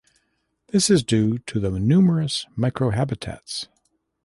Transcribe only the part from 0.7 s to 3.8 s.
is due to the numerous microhabitats.